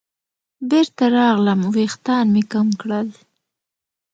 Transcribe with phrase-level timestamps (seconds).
[0.69, 3.07] بېرته راغلم ویښتان مې کم کړل.